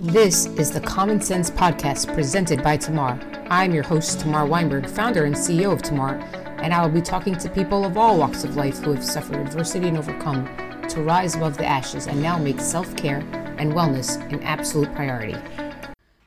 [0.00, 3.16] This is the Common Sense Podcast presented by Tamar.
[3.48, 6.16] I'm your host, Tamar Weinberg, founder and CEO of Tamar,
[6.58, 9.36] and I will be talking to people of all walks of life who have suffered
[9.36, 10.46] adversity and overcome
[10.88, 13.20] to rise above the ashes and now make self care
[13.58, 15.36] and wellness an absolute priority.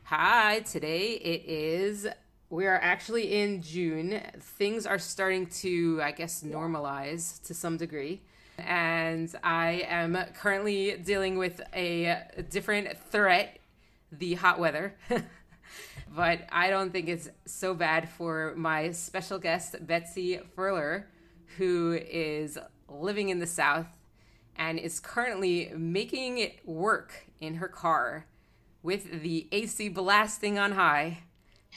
[0.03, 2.07] Hi, today it is,
[2.49, 4.21] we are actually in June.
[4.39, 8.21] Things are starting to, I guess, normalize to some degree
[8.57, 12.17] and I am currently dealing with a
[12.49, 13.56] different threat
[14.11, 14.95] the hot weather.
[16.15, 21.05] but I don't think it's so bad for my special guest, Betsy Furler,
[21.57, 22.57] who is
[22.89, 23.87] living in the South
[24.55, 28.25] and is currently making it work in her car
[28.81, 31.19] with the AC blasting on high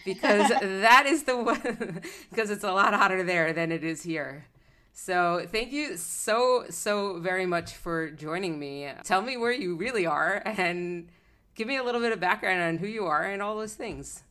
[0.04, 4.46] because that is the one because it's a lot hotter there than it is here.
[4.92, 8.90] So, thank you so so very much for joining me.
[9.04, 11.08] Tell me where you really are and
[11.60, 14.22] give me a little bit of background on who you are and all those things.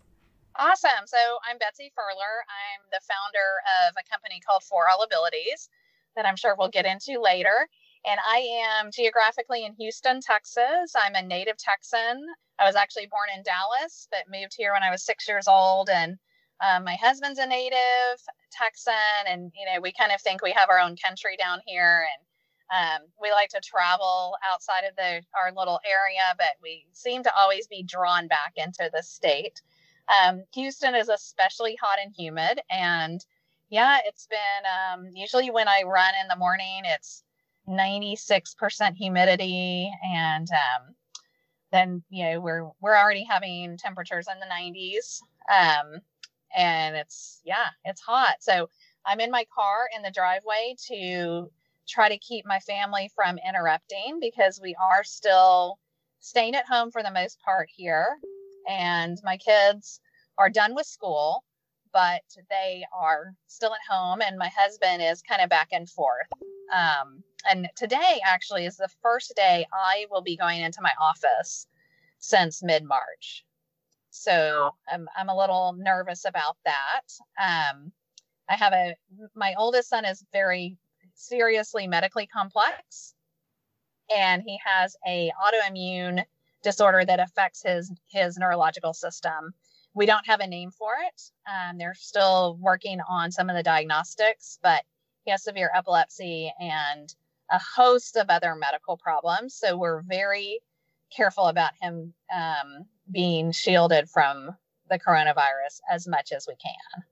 [0.56, 1.06] Awesome.
[1.06, 2.42] So I'm Betsy Furler.
[2.50, 5.70] I'm the founder of a company called For All Abilities
[6.16, 7.70] that I'm sure we'll get into later.
[8.04, 8.38] And I
[8.82, 10.96] am geographically in Houston, Texas.
[10.96, 12.26] I'm a native Texan.
[12.58, 15.88] I was actually born in Dallas, but moved here when I was six years old.
[15.88, 16.18] And
[16.66, 18.18] um, my husband's a native
[18.52, 22.08] Texan, and you know we kind of think we have our own country down here,
[22.10, 22.26] and
[22.72, 27.36] um, we like to travel outside of the our little area, but we seem to
[27.36, 29.62] always be drawn back into the state.
[30.08, 33.24] Um, Houston is especially hot and humid, and
[33.70, 37.24] yeah, it's been um, usually when I run in the morning, it's
[37.68, 40.96] 96% humidity, and um,
[41.72, 46.02] then you know we're we're already having temperatures in the 90s, um,
[46.56, 48.36] and it's yeah, it's hot.
[48.42, 48.70] So
[49.06, 51.52] I'm in my car in the driveway to
[51.90, 55.80] try to keep my family from interrupting because we are still
[56.20, 58.18] staying at home for the most part here.
[58.68, 60.00] And my kids
[60.38, 61.44] are done with school,
[61.92, 64.22] but they are still at home.
[64.22, 66.28] And my husband is kind of back and forth.
[66.72, 71.68] Um, and today actually is the first day I will be going into my office
[72.20, 73.46] since mid March.
[74.12, 77.02] So I'm, I'm a little nervous about that.
[77.40, 77.92] Um,
[78.50, 78.96] I have a,
[79.36, 80.78] my oldest son is very
[81.20, 83.14] seriously medically complex
[84.16, 86.24] and he has a autoimmune
[86.64, 89.54] disorder that affects his his neurological system.
[89.94, 91.22] We don't have a name for it.
[91.50, 94.84] Um, they're still working on some of the diagnostics but
[95.26, 97.14] he has severe epilepsy and
[97.52, 99.56] a host of other medical problems.
[99.56, 100.60] So we're very
[101.16, 104.56] careful about him um, being shielded from
[104.90, 107.04] the coronavirus as much as we can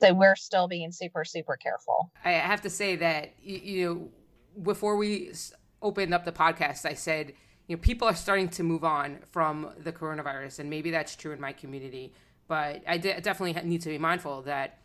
[0.00, 2.10] so we're still being super super careful.
[2.24, 5.32] I have to say that you know before we
[5.80, 7.32] opened up the podcast i said
[7.68, 11.30] you know people are starting to move on from the coronavirus and maybe that's true
[11.30, 12.12] in my community
[12.48, 14.78] but I de- definitely need to be mindful that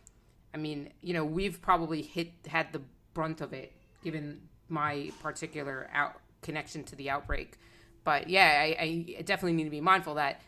[0.54, 2.80] i mean you know we've probably hit had the
[3.12, 3.72] brunt of it
[4.04, 7.58] given my particular out connection to the outbreak.
[8.04, 10.42] But yeah I, I definitely need to be mindful that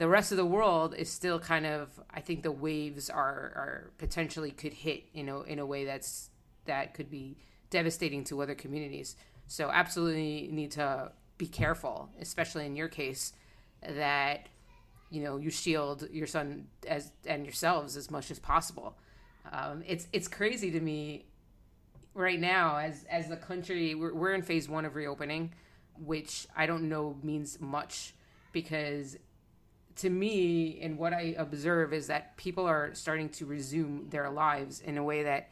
[0.00, 3.90] the rest of the world is still kind of I think the waves are are
[3.98, 6.30] potentially could hit you know in a way that's
[6.64, 7.36] that could be
[7.68, 9.14] devastating to other communities.
[9.46, 13.34] So absolutely need to be careful, especially in your case,
[13.86, 14.48] that
[15.10, 18.96] you know you shield your son as and yourselves as much as possible.
[19.52, 21.26] Um, it's it's crazy to me
[22.14, 25.52] right now as as the country we're, we're in phase one of reopening,
[26.02, 28.14] which I don't know means much
[28.52, 29.18] because
[30.00, 34.80] to me and what I observe is that people are starting to resume their lives
[34.80, 35.50] in a way that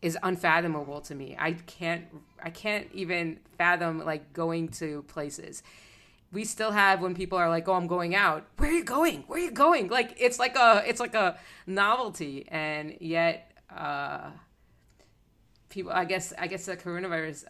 [0.00, 1.36] is unfathomable to me.
[1.38, 2.04] I can't
[2.42, 5.62] I can't even fathom like going to places.
[6.32, 9.24] We still have when people are like, "Oh, I'm going out." Where are you going?
[9.26, 9.88] Where are you going?
[9.88, 14.30] Like it's like a it's like a novelty and yet uh
[15.68, 17.44] people I guess I guess the coronavirus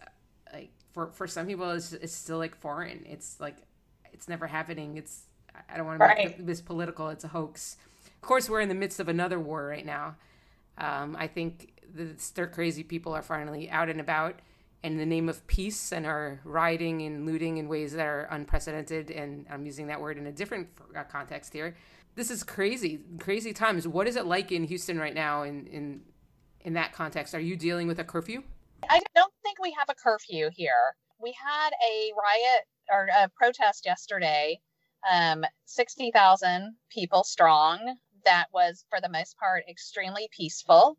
[0.52, 3.04] like for for some people it's it's still like foreign.
[3.06, 3.56] It's like
[4.12, 4.96] it's never happening.
[4.96, 5.22] It's
[5.68, 7.08] I don't want to make this political.
[7.08, 7.76] It's a hoax.
[8.06, 10.16] Of course, we're in the midst of another war right now.
[10.78, 14.40] Um, I think the stir crazy people are finally out and about
[14.82, 19.10] in the name of peace and are rioting and looting in ways that are unprecedented.
[19.10, 21.76] And I'm using that word in a different uh, context here.
[22.16, 23.88] This is crazy, crazy times.
[23.88, 25.42] What is it like in Houston right now?
[25.42, 26.02] In in
[26.60, 28.42] in that context, are you dealing with a curfew?
[28.88, 30.96] I don't think we have a curfew here.
[31.20, 34.60] We had a riot or a protest yesterday
[35.10, 37.96] um, 60,000 people strong.
[38.24, 40.98] That was, for the most part, extremely peaceful.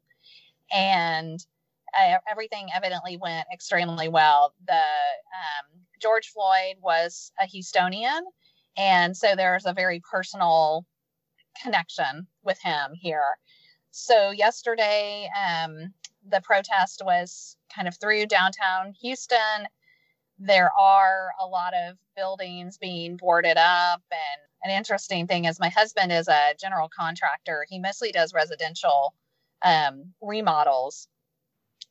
[0.72, 1.40] And
[1.98, 4.54] uh, everything evidently went extremely well.
[4.68, 8.22] The um, George Floyd was a Houstonian,
[8.78, 10.86] And so there's a very personal
[11.62, 13.38] connection with him here.
[13.92, 15.94] So yesterday, um,
[16.30, 19.68] the protest was kind of through downtown Houston.
[20.40, 24.02] There are a lot of buildings being boarded up.
[24.12, 27.66] And an interesting thing is, my husband is a general contractor.
[27.70, 29.14] He mostly does residential
[29.62, 31.08] um, remodels,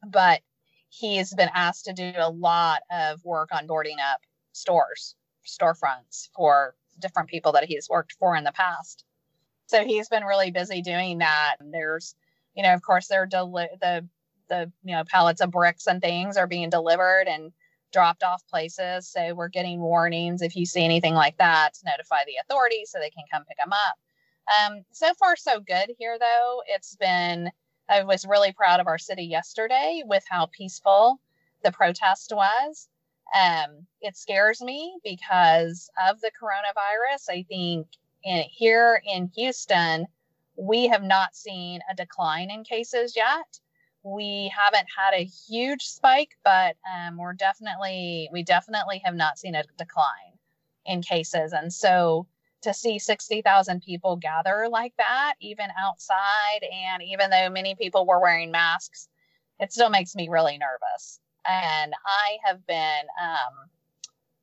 [0.06, 0.43] but
[0.91, 4.20] he's been asked to do a lot of work on boarding up
[4.52, 9.05] stores, storefronts for different people that he's worked for in the past.
[9.67, 11.56] So he's been really busy doing that.
[11.61, 12.14] There's,
[12.55, 14.06] you know, of course, they're deli- the
[14.49, 17.50] the you know pallets of bricks and things are being delivered and
[17.94, 19.08] dropped off places.
[19.08, 23.11] So we're getting warnings if you see anything like that notify the authorities so they
[23.11, 23.96] can come pick them up.
[24.58, 26.62] Um, so far, so good here, though.
[26.67, 27.50] It's been,
[27.88, 31.20] I was really proud of our city yesterday with how peaceful
[31.62, 32.88] the protest was.
[33.35, 37.31] Um, it scares me because of the coronavirus.
[37.31, 37.87] I think
[38.25, 40.06] in, here in Houston,
[40.56, 43.61] we have not seen a decline in cases yet
[44.05, 49.55] we haven't had a huge spike, but um, we're definitely we definitely have not seen
[49.55, 50.39] a decline
[50.87, 52.27] in cases, and so
[52.62, 58.06] to see sixty thousand people gather like that, even outside, and even though many people
[58.06, 59.09] were wearing masks,
[59.59, 61.21] it still makes me really nervous.
[61.47, 63.69] And I have been, um,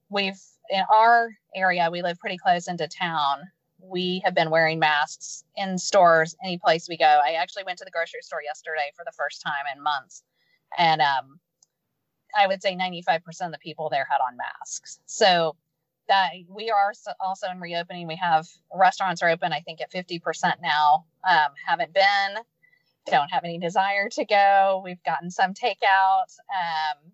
[0.09, 3.39] we've in our area, we live pretty close into town,
[3.83, 7.05] we have been wearing masks in stores any place we go.
[7.05, 10.23] I actually went to the grocery store yesterday for the first time in months
[10.77, 11.39] and um,
[12.37, 14.99] i would say 95% of the people there had on masks.
[15.05, 15.55] So
[16.07, 18.07] that we are also in reopening.
[18.07, 20.21] We have restaurants are open i think at 50%
[20.61, 21.05] now.
[21.27, 22.43] Um, haven't been
[23.07, 24.81] don't have any desire to go.
[24.83, 27.11] We've gotten some takeout um,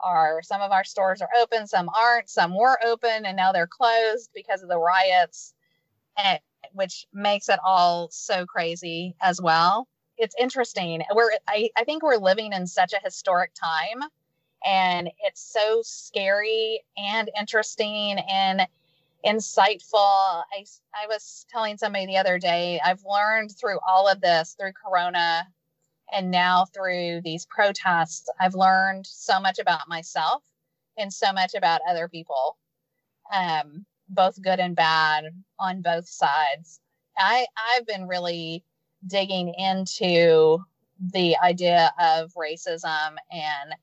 [0.00, 2.28] our some of our stores are open some aren't.
[2.28, 5.54] Some were open and now they're closed because of the riots
[6.72, 9.88] which makes it all so crazy as well.
[10.18, 11.02] It's interesting.
[11.14, 14.02] We're I, I think we're living in such a historic time
[14.64, 18.66] and it's so scary and interesting and
[19.24, 19.94] insightful.
[19.94, 20.64] I,
[20.94, 25.46] I was telling somebody the other day, I've learned through all of this, through Corona
[26.12, 30.42] and now through these protests, I've learned so much about myself
[30.96, 32.56] and so much about other people.
[33.32, 35.26] Um, both good and bad
[35.58, 36.80] on both sides.
[37.18, 38.64] I I've been really
[39.06, 40.64] digging into
[41.12, 43.74] the idea of racism and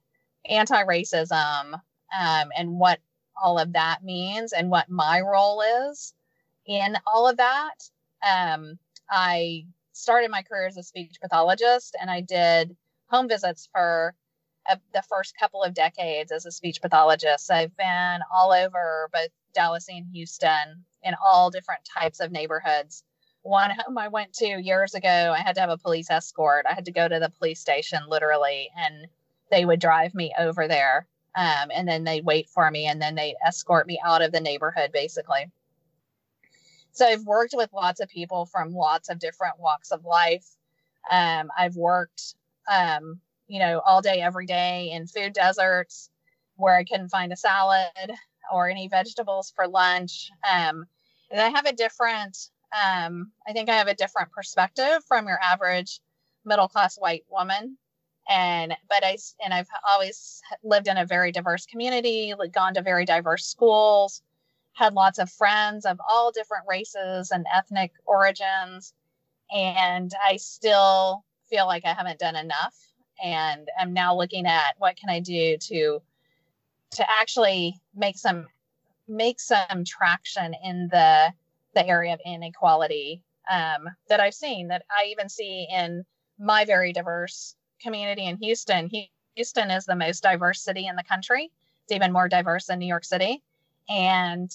[0.50, 3.00] anti-racism um, and what
[3.42, 6.14] all of that means and what my role is
[6.66, 7.76] in all of that.
[8.26, 8.78] Um,
[9.10, 12.76] I started my career as a speech pathologist and I did
[13.08, 14.16] home visits for
[14.70, 17.52] uh, the first couple of decades as a speech pathologist.
[17.52, 23.04] I've been all over both Dallas and Houston in all different types of neighborhoods.
[23.42, 26.66] One home I went to years ago, I had to have a police escort.
[26.70, 29.08] I had to go to the police station literally, and
[29.52, 31.08] they would drive me over there.
[31.36, 34.40] Um, and then they wait for me, and then they escort me out of the
[34.40, 35.52] neighborhood, basically.
[36.92, 40.46] So I've worked with lots of people from lots of different walks of life.
[41.10, 42.36] Um, I've worked,
[42.72, 43.20] um,
[43.54, 46.10] you know, all day, every day in food deserts
[46.56, 48.12] where I couldn't find a salad
[48.52, 50.32] or any vegetables for lunch.
[50.44, 50.88] Um,
[51.30, 52.36] and I have a different,
[52.74, 56.00] um, I think I have a different perspective from your average
[56.44, 57.78] middle class white woman.
[58.28, 63.06] And, but I, and I've always lived in a very diverse community, gone to very
[63.06, 64.24] diverse schools,
[64.72, 68.96] had lots of friends of all different races and ethnic origins.
[69.54, 72.74] And I still feel like I haven't done enough.
[73.24, 76.02] And I'm now looking at what can I do to
[76.92, 78.48] to actually make some
[79.08, 81.34] make some traction in the
[81.74, 86.06] the area of inequality um, that I've seen that I even see in
[86.38, 88.90] my very diverse community in Houston.
[89.36, 91.52] Houston is the most diverse city in the country.
[91.84, 93.42] It's even more diverse than New York City.
[93.90, 94.52] And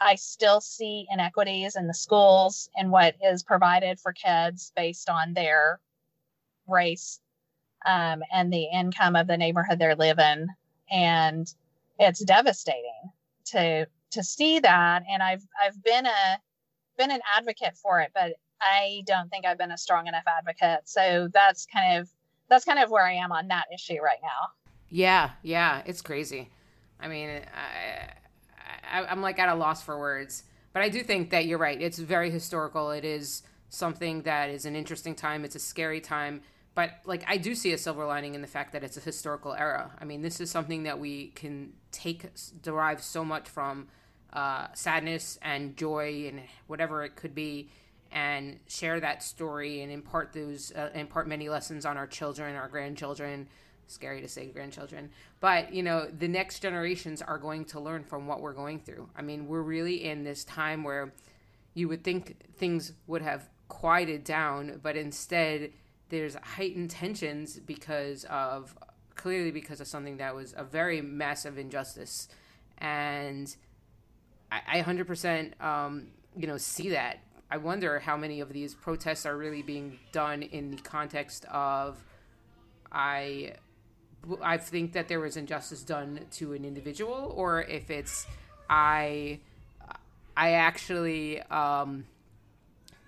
[0.00, 5.32] I still see inequities in the schools and what is provided for kids based on
[5.32, 5.80] their
[6.66, 7.20] race
[7.86, 10.46] um, and the income of the neighborhood they're living.
[10.90, 11.52] And
[11.98, 13.12] it's devastating
[13.46, 15.02] to to see that.
[15.10, 16.40] And i've i've been a
[16.96, 20.88] been an advocate for it but i don't think i've been a strong enough advocate.
[20.88, 22.08] So that's kind of
[22.48, 24.48] that's kind of where i am on that issue right now.
[24.88, 26.50] Yeah yeah it's crazy.
[27.00, 30.44] I mean i, I i'm like at a loss for words.
[30.72, 31.80] But i do think that you're right.
[31.80, 32.90] It's very historical.
[32.90, 35.44] It is something that is an interesting time.
[35.44, 36.42] It's a scary time
[36.78, 39.52] but like I do see a silver lining in the fact that it's a historical
[39.52, 39.90] era.
[40.00, 42.26] I mean, this is something that we can take
[42.62, 43.88] derive so much from
[44.32, 47.68] uh, sadness and joy and whatever it could be
[48.12, 52.68] and share that story and impart those uh, impart many lessons on our children our
[52.68, 53.48] grandchildren
[53.88, 58.28] scary to say grandchildren but you know the next generations are going to learn from
[58.28, 61.12] what we're going through i mean we're really in this time where
[61.74, 65.70] you would think things would have quieted down but instead
[66.08, 68.76] there's heightened tensions because of
[69.14, 72.28] clearly because of something that was a very massive injustice.
[72.78, 73.54] And
[74.50, 77.18] i, I 100% um, you know see that.
[77.50, 82.04] I wonder how many of these protests are really being done in the context of
[82.92, 83.54] i
[84.42, 88.26] I think that there was injustice done to an individual, or if it's
[88.68, 89.40] I,
[90.36, 92.04] I actually, um,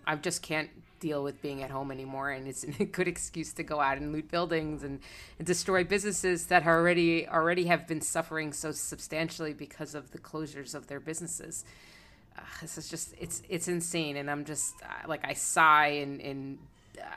[0.07, 3.63] I just can't deal with being at home anymore, and it's a good excuse to
[3.63, 5.01] go out and loot buildings and,
[5.39, 10.75] and destroy businesses that already already have been suffering so substantially because of the closures
[10.75, 11.65] of their businesses.
[12.39, 16.21] Uh, this is just it's it's insane, and I'm just uh, like I sigh and
[16.21, 16.59] and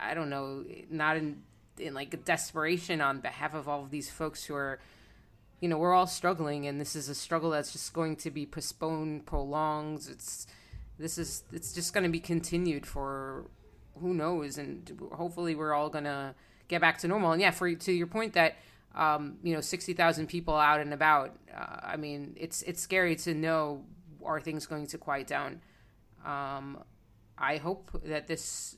[0.02, 1.42] I don't know, not in
[1.78, 4.78] in like desperation on behalf of all of these folks who are
[5.60, 8.46] you know we're all struggling and this is a struggle that's just going to be
[8.46, 10.46] postponed prolonged it's
[10.98, 13.44] this is it's just going to be continued for
[14.00, 16.34] who knows and hopefully we're all going to
[16.68, 18.56] get back to normal and yeah for to your point that
[18.94, 23.34] um, you know 60,000 people out and about uh, i mean it's it's scary to
[23.34, 23.84] know
[24.24, 25.60] are things going to quiet down
[26.24, 26.82] um,
[27.36, 28.76] i hope that this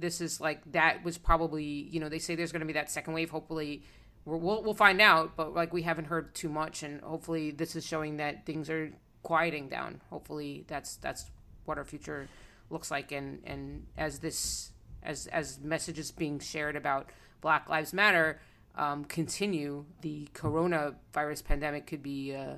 [0.00, 2.90] this is like that was probably you know they say there's going to be that
[2.90, 3.30] second wave.
[3.30, 3.82] Hopefully,
[4.24, 5.36] we will we'll find out.
[5.36, 8.92] But like we haven't heard too much, and hopefully this is showing that things are
[9.22, 10.00] quieting down.
[10.10, 11.30] Hopefully that's that's
[11.64, 12.28] what our future
[12.70, 13.12] looks like.
[13.12, 14.72] And and as this
[15.02, 17.10] as as messages being shared about
[17.40, 18.40] Black Lives Matter
[18.76, 22.34] um, continue, the coronavirus pandemic could be.
[22.34, 22.56] Uh,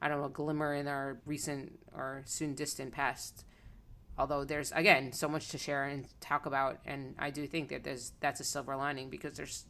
[0.00, 3.46] I don't know, a glimmer in our recent or soon distant past
[4.18, 7.84] although there's again so much to share and talk about and i do think that
[7.84, 9.64] there's that's a silver lining because there's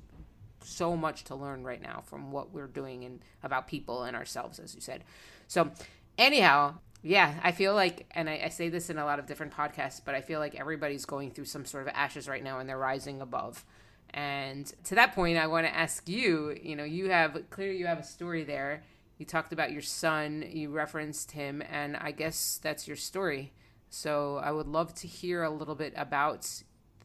[0.63, 4.59] so much to learn right now from what we're doing and about people and ourselves
[4.59, 5.05] as you said
[5.49, 5.71] so
[6.19, 6.75] anyhow
[7.07, 10.01] yeah i feel like and I, I say this in a lot of different podcasts
[10.05, 12.79] but i feel like everybody's going through some sort of ashes right now and they're
[12.79, 13.65] rising above
[14.11, 17.87] and to that point i want to ask you you know you have clearly you
[17.87, 18.83] have a story there
[19.19, 23.53] you talked about your son you referenced him and i guess that's your story
[23.89, 26.47] so I would love to hear a little bit about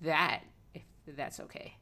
[0.01, 0.41] that,
[0.73, 1.77] if that's okay.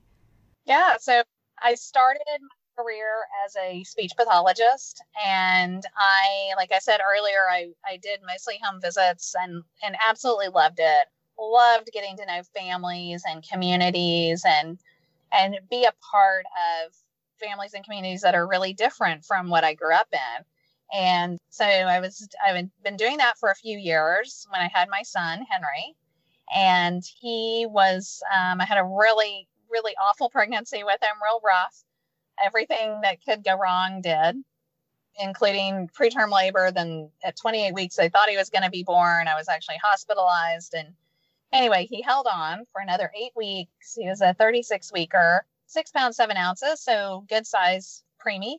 [0.66, 0.98] Yeah.
[1.00, 1.24] So
[1.62, 2.48] I started my
[2.80, 3.08] career
[3.46, 8.80] as a speech pathologist, and I, like I said earlier, I, I did mostly home
[8.82, 11.08] visits and, and absolutely loved it.
[11.40, 14.78] Loved getting to know families and communities and
[15.32, 16.46] and be a part
[16.86, 16.94] of
[17.40, 20.46] families and communities that are really different from what I grew up in.
[20.92, 24.90] And so I was, I've been doing that for a few years when I had
[24.90, 25.96] my son, Henry.
[26.54, 31.84] And he was, um, I had a really, really awful pregnancy with him, real rough.
[32.44, 34.44] Everything that could go wrong did,
[35.20, 36.72] including preterm labor.
[36.72, 39.28] Then at 28 weeks, they thought he was going to be born.
[39.28, 40.74] I was actually hospitalized.
[40.74, 40.90] And
[41.52, 43.96] anyway, he held on for another eight weeks.
[43.98, 46.82] He was a 36 weeker, six pounds, seven ounces.
[46.82, 48.58] So good size preemie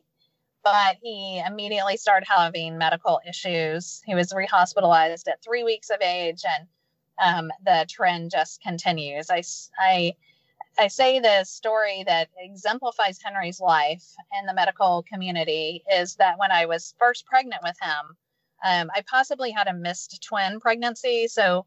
[0.63, 4.01] but he immediately started having medical issues.
[4.05, 6.67] He was rehospitalized at three weeks of age, and
[7.21, 9.29] um, the trend just continues.
[9.29, 9.43] I,
[9.79, 10.13] I,
[10.77, 14.03] I say the story that exemplifies Henry's life
[14.39, 18.15] in the medical community is that when I was first pregnant with him,
[18.63, 21.27] um, I possibly had a missed twin pregnancy.
[21.27, 21.65] So,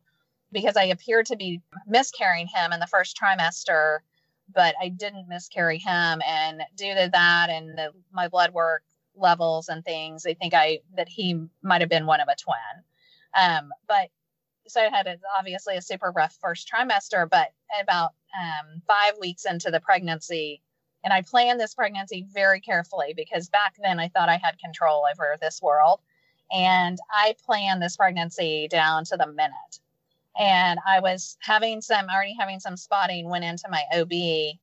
[0.52, 3.98] because I appeared to be miscarrying him in the first trimester,
[4.54, 6.22] but I didn't miscarry him.
[6.26, 8.82] And due to that and the, my blood work
[9.16, 12.84] levels and things, they think I that he might have been one of a twin.
[13.36, 14.08] Um, but
[14.66, 19.44] so I had a, obviously a super rough first trimester, but about um, five weeks
[19.44, 20.62] into the pregnancy,
[21.02, 25.04] and I planned this pregnancy very carefully because back then I thought I had control
[25.10, 26.00] over this world.
[26.52, 29.80] And I planned this pregnancy down to the minute
[30.38, 34.58] and I was having some already having some spotting went into my OB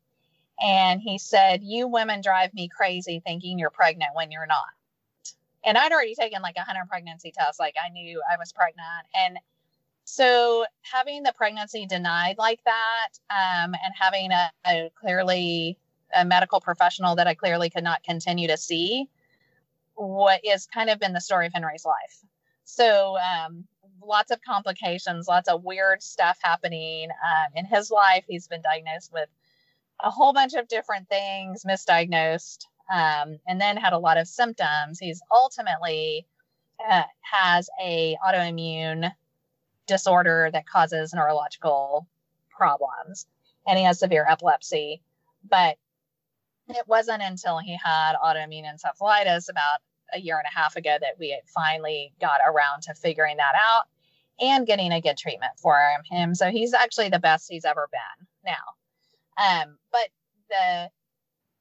[0.61, 4.65] and he said, You women drive me crazy thinking you're pregnant when you're not.
[5.63, 9.07] And I'd already taken like a 100 pregnancy tests, like I knew I was pregnant.
[9.15, 9.37] And
[10.11, 15.79] so having the pregnancy denied like that um, and having a, a clearly
[16.13, 19.07] a medical professional that I clearly could not continue to see
[19.93, 22.25] what is kind of been the story of Henry's life.
[22.65, 23.63] So um,
[24.05, 28.25] lots of complications, lots of weird stuff happening um, in his life.
[28.27, 29.29] He's been diagnosed with
[30.03, 34.99] a whole bunch of different things, misdiagnosed, um, and then had a lot of symptoms.
[34.99, 36.27] He's ultimately
[36.85, 39.09] uh, has a autoimmune
[39.91, 42.07] disorder that causes neurological
[42.49, 43.27] problems
[43.67, 45.01] and he has severe epilepsy
[45.49, 45.77] but
[46.69, 49.79] it wasn't until he had autoimmune encephalitis about
[50.13, 53.83] a year and a half ago that we finally got around to figuring that out
[54.39, 55.77] and getting a good treatment for
[56.09, 56.35] him.
[56.35, 59.63] So he's actually the best he's ever been now.
[59.63, 60.09] Um, but
[60.49, 60.89] the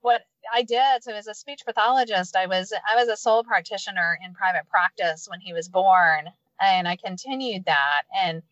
[0.02, 0.22] what
[0.52, 4.34] I did so as a speech pathologist, I was I was a sole practitioner in
[4.34, 8.42] private practice when he was born, and I continued that and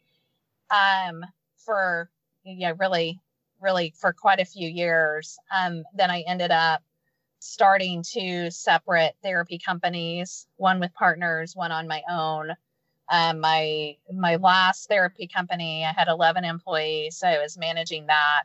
[0.70, 1.24] um
[1.56, 2.10] for
[2.44, 3.20] yeah really
[3.60, 5.38] really for quite a few years.
[5.54, 6.82] Um, then I ended up
[7.40, 12.52] starting two separate therapy companies, one with partners, one on my own.
[13.10, 18.42] Um, my my last therapy company, I had 11 employees, so I was managing that.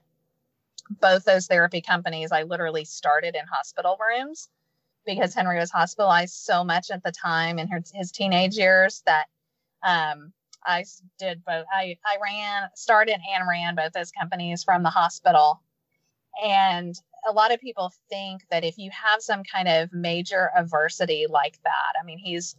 [1.01, 4.49] Both those therapy companies, I literally started in hospital rooms
[5.05, 9.25] because Henry was hospitalized so much at the time in his, his teenage years that
[9.83, 10.33] um,
[10.65, 10.85] I
[11.19, 11.65] did both.
[11.71, 15.61] I, I ran, started and ran both those companies from the hospital.
[16.43, 16.95] And
[17.27, 21.61] a lot of people think that if you have some kind of major adversity like
[21.63, 22.55] that, I mean, he's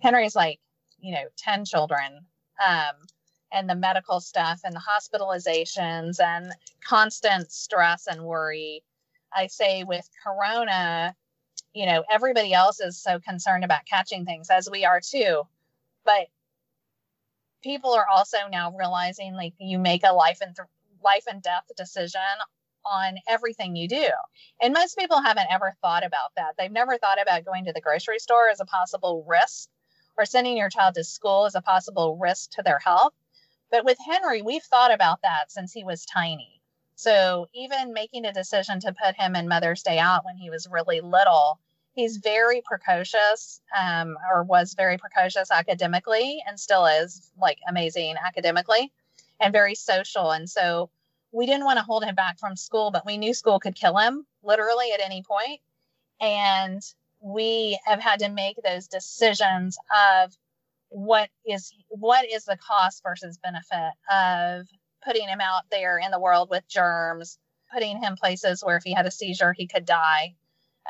[0.00, 0.60] Henry's like,
[1.00, 2.26] you know, 10 children,
[2.64, 2.94] um,
[3.52, 6.52] and the medical stuff and the hospitalizations and
[6.84, 8.82] constant stress and worry.
[9.32, 11.14] I say with Corona,
[11.72, 15.42] you know, everybody else is so concerned about catching things as we are too.
[16.04, 16.28] But
[17.66, 20.68] people are also now realizing like you make a life and th-
[21.02, 22.20] life and death decision
[22.84, 24.08] on everything you do.
[24.62, 26.54] And most people haven't ever thought about that.
[26.56, 29.68] They've never thought about going to the grocery store as a possible risk
[30.16, 33.12] or sending your child to school as a possible risk to their health.
[33.72, 36.62] But with Henry, we've thought about that since he was tiny.
[36.94, 40.68] So even making a decision to put him in Mother's Day out when he was
[40.70, 41.58] really little
[41.96, 48.92] he's very precocious um, or was very precocious academically and still is like amazing academically
[49.40, 50.30] and very social.
[50.30, 50.90] And so
[51.32, 53.96] we didn't want to hold him back from school but we knew school could kill
[53.96, 55.60] him literally at any point.
[56.20, 56.82] And
[57.20, 60.36] we have had to make those decisions of
[60.90, 64.66] what is what is the cost versus benefit of
[65.04, 67.38] putting him out there in the world with germs
[67.72, 70.34] putting him places where if he had a seizure he could die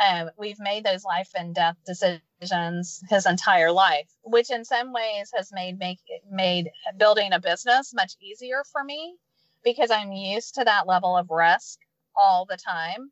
[0.04, 5.30] um, we've made those life and death decisions his entire life, which in some ways
[5.34, 9.16] has made make made building a business much easier for me
[9.64, 11.78] because I'm used to that level of risk
[12.14, 13.10] all the time.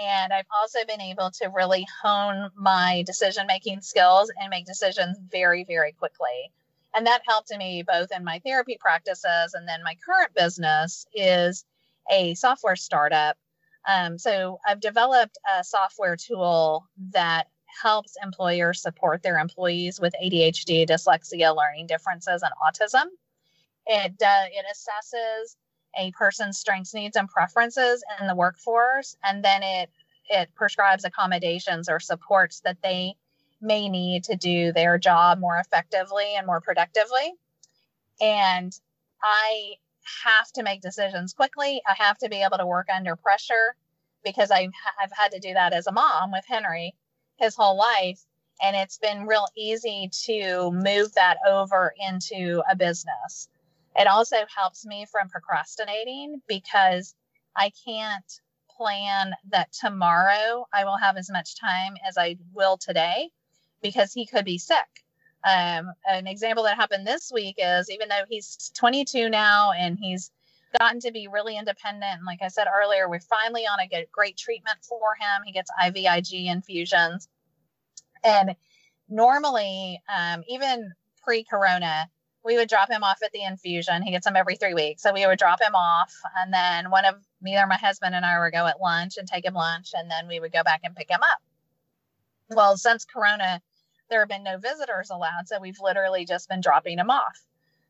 [0.00, 5.18] And I've also been able to really hone my decision making skills and make decisions
[5.30, 6.52] very, very quickly.
[6.94, 11.64] And that helped me both in my therapy practices and then my current business is
[12.10, 13.36] a software startup
[13.86, 17.48] um, so I've developed a software tool that
[17.82, 23.06] helps employers support their employees with ADHD, dyslexia, learning differences, and autism.
[23.86, 25.56] It uh, it assesses
[25.98, 29.90] a person's strengths, needs, and preferences in the workforce, and then it
[30.28, 33.14] it prescribes accommodations or supports that they
[33.60, 37.34] may need to do their job more effectively and more productively.
[38.20, 38.72] And
[39.22, 39.74] I
[40.24, 41.82] have to make decisions quickly.
[41.86, 43.76] I have to be able to work under pressure
[44.24, 44.70] because I've,
[45.00, 46.94] I've had to do that as a mom with Henry
[47.38, 48.20] his whole life.
[48.62, 53.48] And it's been real easy to move that over into a business.
[53.96, 57.14] It also helps me from procrastinating because
[57.56, 58.40] I can't
[58.76, 63.30] plan that tomorrow I will have as much time as I will today
[63.82, 64.86] because he could be sick.
[65.44, 70.30] Um, an example that happened this week is even though he's 22 now and he's
[70.78, 74.06] gotten to be really independent, and like I said earlier, we're finally on a good,
[74.12, 75.42] great treatment for him.
[75.44, 77.28] He gets IVIG infusions,
[78.22, 78.54] and
[79.08, 80.92] normally, um, even
[81.24, 82.08] pre-corona,
[82.44, 84.02] we would drop him off at the infusion.
[84.02, 87.04] He gets them every three weeks, so we would drop him off, and then one
[87.04, 89.90] of me or my husband and I would go at lunch and take him lunch,
[89.94, 91.38] and then we would go back and pick him up.
[92.50, 93.60] Well, since corona
[94.10, 95.46] there have been no visitors allowed.
[95.46, 97.38] So we've literally just been dropping them off.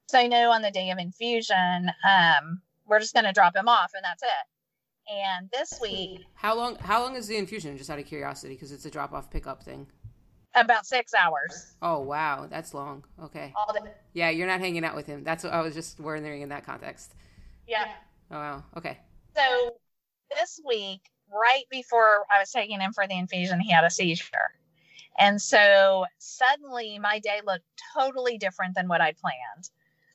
[0.07, 3.69] So I know on the day of infusion, um, we're just going to drop him
[3.69, 4.47] off and that's it.
[5.13, 6.77] And this week, how long?
[6.77, 7.77] How long is the infusion?
[7.77, 9.89] Just out of curiosity, because it's a drop off pickup thing.
[10.55, 11.75] About six hours.
[11.83, 13.05] Oh wow, that's long.
[13.21, 13.53] Okay.
[13.57, 15.25] All the- yeah, you're not hanging out with him.
[15.25, 17.15] That's what I was just wondering in that context.
[17.67, 17.89] Yeah.
[18.31, 18.65] Oh wow.
[18.77, 18.99] Okay.
[19.35, 19.77] So
[20.31, 21.01] this week,
[21.33, 24.53] right before I was taking him for the infusion, he had a seizure.
[25.19, 27.65] And so suddenly my day looked
[27.97, 29.71] totally different than what I planned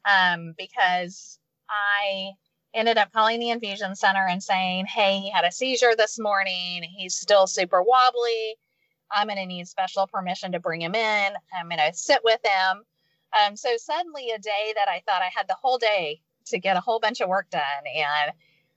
[0.06, 2.32] um, because I
[2.74, 6.84] ended up calling the infusion center and saying, Hey, he had a seizure this morning.
[6.84, 8.56] He's still super wobbly.
[9.12, 11.34] I'm going to need special permission to bring him in.
[11.54, 12.84] I'm going to sit with him.
[13.46, 16.78] Um, so suddenly, a day that I thought I had the whole day to get
[16.78, 17.62] a whole bunch of work done,
[17.96, 18.32] and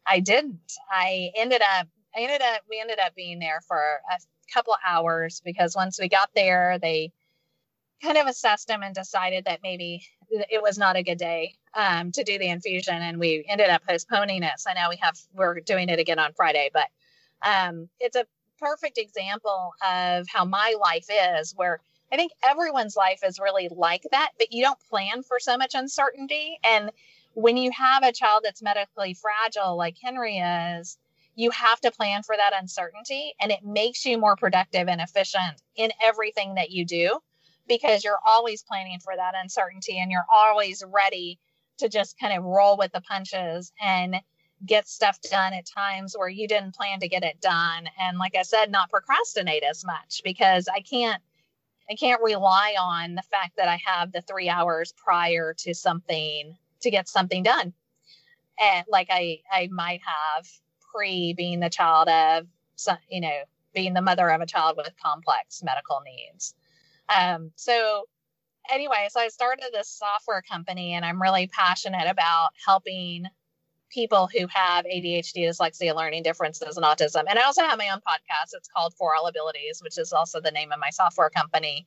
[0.06, 0.72] I didn't.
[0.90, 3.78] I ended up, I ended up, we ended up being there for
[4.10, 4.18] a
[4.52, 7.12] couple hours because once we got there, they
[8.02, 12.12] kind of assessed him and decided that maybe it was not a good day um,
[12.12, 14.58] to do the infusion, and we ended up postponing it.
[14.58, 16.86] So now we have we're doing it again on Friday, but
[17.42, 18.26] um, it's a
[18.60, 21.80] perfect example of how my life is, where
[22.12, 25.74] I think everyone's life is really like that, but you don't plan for so much
[25.74, 26.58] uncertainty.
[26.64, 26.90] And
[27.34, 30.98] when you have a child that's medically fragile, like Henry is,
[31.38, 35.62] you have to plan for that uncertainty, and it makes you more productive and efficient
[35.76, 37.20] in everything that you do
[37.68, 41.38] because you're always planning for that uncertainty and you're always ready
[41.78, 44.16] to just kind of roll with the punches and
[44.66, 47.88] get stuff done at times where you didn't plan to get it done.
[48.00, 51.22] And like i said not procrastinate as much because i can't
[51.88, 56.56] i can't rely on the fact that i have the three hours prior to something
[56.80, 57.72] to get something done.
[58.60, 60.48] And like i i might have
[60.94, 62.46] pre being the child of
[63.08, 63.42] you know
[63.74, 66.54] being the mother of a child with complex medical needs
[67.08, 68.04] um, so
[68.70, 73.26] anyway, so I started this software company and I'm really passionate about helping
[73.90, 77.24] people who have ADHD, dyslexia, learning differences, and autism.
[77.28, 78.50] And I also have my own podcast.
[78.52, 81.86] It's called For All Abilities, which is also the name of my software company.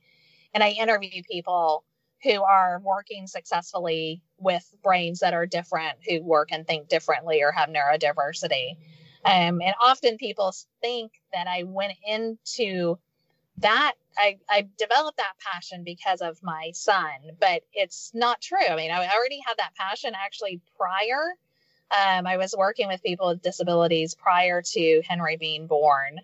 [0.54, 1.84] And I interview people
[2.24, 7.52] who are working successfully with brains that are different, who work and think differently or
[7.52, 8.78] have neurodiversity.
[9.24, 12.98] Um, and often people think that I went into
[13.58, 18.66] that I, I developed that passion because of my son, but it's not true.
[18.68, 21.36] I mean, I already had that passion actually prior.
[21.92, 26.20] Um, I was working with people with disabilities prior to Henry being born.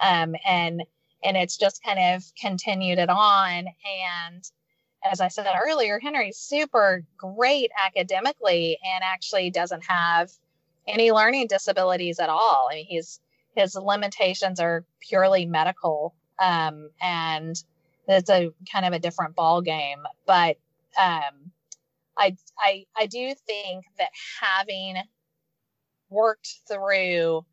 [0.00, 0.84] Um, and
[1.22, 3.66] and it's just kind of continued it on.
[3.66, 4.50] And
[5.04, 10.30] as I said earlier, Henry's super great academically and actually doesn't have
[10.86, 12.68] any learning disabilities at all.
[12.70, 13.20] I mean, he's
[13.54, 17.56] his limitations are purely medical um, and
[18.06, 20.02] it's a kind of a different ball game.
[20.26, 20.56] But
[20.98, 21.52] um,
[22.16, 24.96] I I I do think that having
[26.10, 27.44] worked through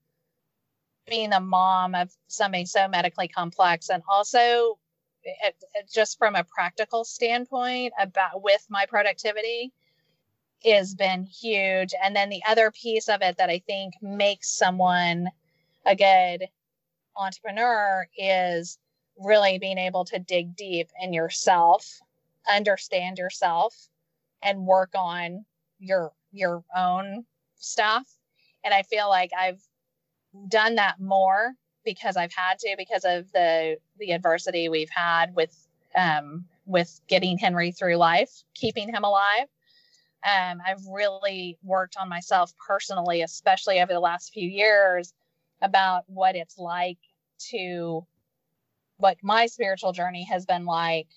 [1.07, 4.79] being a mom of something so medically complex and also
[5.25, 9.71] it, it just from a practical standpoint about with my productivity
[10.65, 15.27] has been huge and then the other piece of it that i think makes someone
[15.85, 16.47] a good
[17.15, 18.77] entrepreneur is
[19.17, 21.99] really being able to dig deep in yourself,
[22.51, 23.73] understand yourself,
[24.41, 25.45] and work on
[25.79, 28.05] your your own stuff.
[28.63, 29.61] And I feel like I've
[30.47, 31.53] done that more
[31.85, 35.55] because I've had to because of the the adversity we've had with
[35.95, 39.47] um, with getting Henry through life, keeping him alive.
[40.25, 45.13] Um, I've really worked on myself personally, especially over the last few years,
[45.61, 46.97] about what it's like
[47.51, 48.05] to
[48.97, 51.07] what my spiritual journey has been like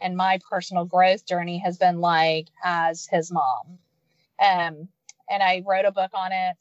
[0.00, 3.78] and my personal growth journey has been like as his mom.
[4.40, 4.88] Um,
[5.30, 6.56] and I wrote a book on it.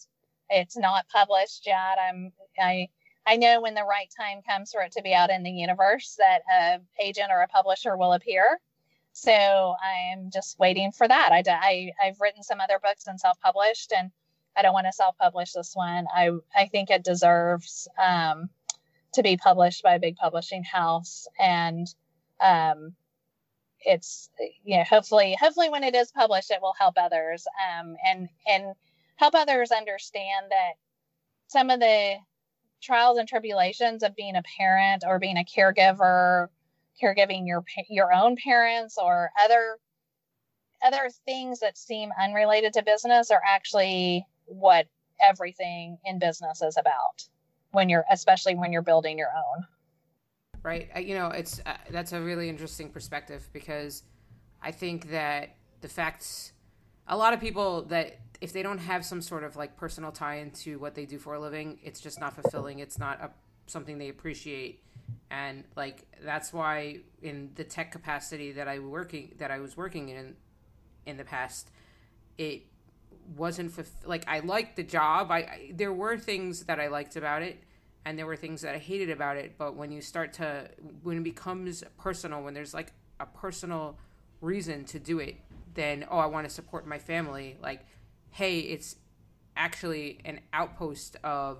[0.49, 1.97] It's not published yet.
[1.99, 2.89] I'm I
[3.27, 6.17] I know when the right time comes for it to be out in the universe
[6.17, 8.59] that a agent or a publisher will appear.
[9.11, 11.31] So I'm just waiting for that.
[11.31, 14.11] I, I I've written some other books and self-published, and
[14.55, 16.07] I don't want to self-publish this one.
[16.15, 18.49] I I think it deserves um,
[19.13, 21.87] to be published by a big publishing house and
[22.39, 22.93] um,
[23.81, 24.29] it's
[24.63, 28.73] you know hopefully hopefully when it is published it will help others um, and and
[29.15, 30.73] help others understand that
[31.47, 32.15] some of the
[32.81, 36.47] trials and tribulations of being a parent or being a caregiver
[37.01, 39.77] caregiving your your own parents or other
[40.85, 44.87] other things that seem unrelated to business are actually what
[45.21, 47.27] everything in business is about
[47.71, 49.65] when you're especially when you're building your own.
[50.63, 50.89] Right.
[50.97, 54.03] You know it's uh, that's a really interesting perspective because
[54.61, 56.51] i think that the facts
[57.07, 60.35] a lot of people that if they don't have some sort of like personal tie
[60.35, 63.29] into what they do for a living it's just not fulfilling it's not a,
[63.67, 64.83] something they appreciate
[65.31, 70.09] and like that's why in the tech capacity that i working that i was working
[70.09, 70.35] in
[71.05, 71.71] in the past
[72.37, 72.63] it
[73.35, 75.31] wasn't fulf- like I liked the job.
[75.31, 77.61] I, I, there were things that I liked about it,
[78.05, 79.55] and there were things that I hated about it.
[79.57, 80.69] But when you start to
[81.03, 83.97] when it becomes personal, when there's like a personal
[84.41, 85.35] reason to do it,
[85.73, 87.57] then oh, I want to support my family.
[87.61, 87.85] Like,
[88.31, 88.95] hey, it's
[89.55, 91.57] actually an outpost of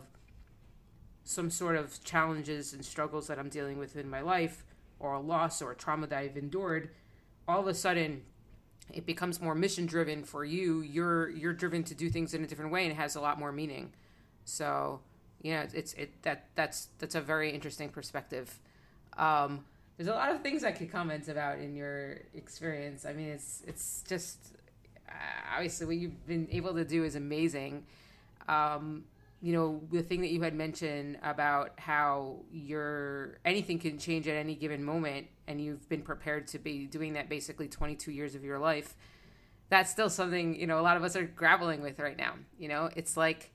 [1.24, 4.64] some sort of challenges and struggles that I'm dealing with in my life,
[5.00, 6.90] or a loss or a trauma that I've endured,
[7.48, 8.24] all of a sudden
[8.94, 10.82] it becomes more mission driven for you.
[10.82, 13.40] You're you're driven to do things in a different way and it has a lot
[13.40, 13.94] more meaning.
[14.46, 15.02] So,
[15.42, 18.60] you know, it's it that that's that's a very interesting perspective.
[19.18, 19.66] Um,
[19.98, 23.06] there's a lot of things I could comment about in your experience.
[23.06, 24.38] I mean, it's it's just
[25.54, 27.86] obviously what you've been able to do is amazing.
[28.48, 29.04] Um,
[29.42, 34.36] you know, the thing that you had mentioned about how your anything can change at
[34.36, 38.44] any given moment, and you've been prepared to be doing that basically 22 years of
[38.44, 38.96] your life.
[39.70, 42.34] That's still something you know a lot of us are grappling with right now.
[42.58, 43.52] You know, it's like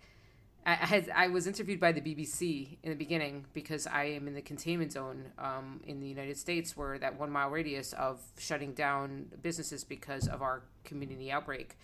[0.65, 4.35] I had I was interviewed by the BBC in the beginning because I am in
[4.35, 8.73] the containment zone um, in the United States, where that one mile radius of shutting
[8.73, 11.77] down businesses because of our community outbreak.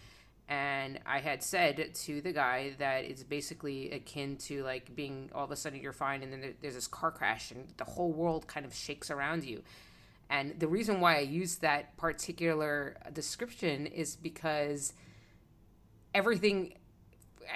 [0.48, 5.44] And I had said to the guy that it's basically akin to like being all
[5.44, 8.46] of a sudden you're fine, and then there's this car crash, and the whole world
[8.46, 9.62] kind of shakes around you.
[10.30, 14.92] And the reason why I used that particular description is because
[16.14, 16.74] everything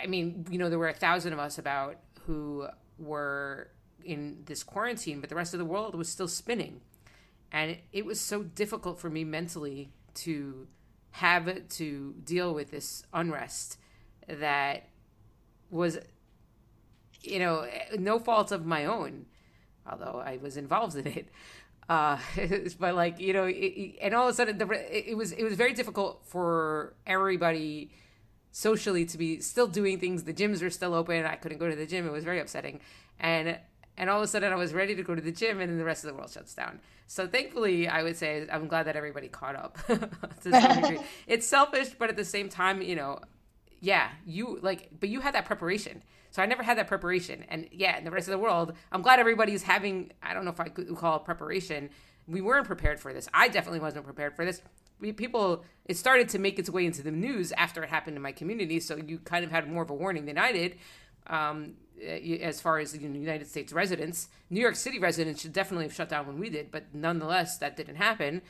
[0.01, 2.67] I mean, you know, there were a thousand of us about who
[2.99, 3.69] were
[4.05, 6.81] in this quarantine, but the rest of the world was still spinning.
[7.51, 10.67] And it, it was so difficult for me mentally to
[11.13, 13.79] have to deal with this unrest
[14.27, 14.89] that
[15.71, 15.99] was,
[17.21, 17.67] you know,
[17.99, 19.27] no fault of my own,
[19.91, 21.29] although I was involved in it.
[21.89, 22.19] Uh,
[22.79, 25.55] but like you know, it, and all of a sudden, the, it was it was
[25.55, 27.91] very difficult for everybody
[28.53, 30.23] socially to be still doing things.
[30.23, 31.25] The gyms were still open.
[31.25, 32.07] I couldn't go to the gym.
[32.07, 32.81] It was very upsetting.
[33.19, 33.59] And
[33.97, 35.79] and all of a sudden I was ready to go to the gym and then
[35.79, 36.81] the rest of the world shuts down.
[37.09, 39.79] So thankfully, I would say I'm glad that everybody caught up
[41.27, 43.19] it's selfish, but at the same time, you know,
[43.81, 46.03] yeah, you like, but you had that preparation.
[46.31, 47.45] So I never had that preparation.
[47.51, 50.51] And yeah, in the rest of the world, I'm glad everybody's having, I don't know
[50.51, 51.91] if I could call it preparation.
[52.27, 53.29] We weren't prepared for this.
[53.35, 54.63] I definitely wasn't prepared for this
[55.03, 58.23] we, people it started to make its way into the news after it happened in
[58.23, 60.77] my community so you kind of had more of a warning than i did
[61.27, 61.75] um,
[62.41, 64.29] as far as the united states residents.
[64.51, 67.77] New york city residents should definitely have shut down when we did but nonetheless that
[67.77, 68.43] didn't happen.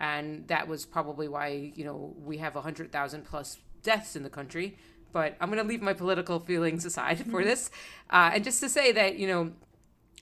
[0.00, 4.76] And that was probably why you know we have 100000 plus deaths in the country.
[5.12, 7.48] But i'm going to leave my political feelings aside for mm-hmm.
[7.48, 7.70] this
[8.10, 9.52] uh, and just to say that you know